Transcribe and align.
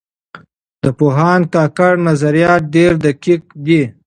د 0.83 0.85
پوهاند 0.99 1.43
کاکړ 1.53 1.93
نظریات 2.09 2.61
ډېر 2.75 2.91
دقیق 3.05 3.43
دي. 3.65 3.81